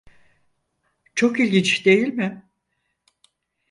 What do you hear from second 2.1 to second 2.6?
mi?